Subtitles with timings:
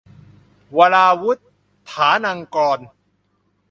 [0.77, 1.37] วราวุธ
[1.91, 2.85] ฐานังกรณ์